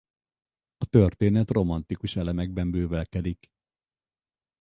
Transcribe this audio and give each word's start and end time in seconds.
A 0.77 0.85
történet 0.85 1.51
romantikus 1.51 2.15
elemekben 2.15 2.71
bővelkedik. 2.71 3.49